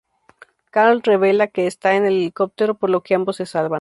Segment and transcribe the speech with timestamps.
[0.71, 3.69] Carl revela que está en el helicóptero, por lo que ambos se salvan.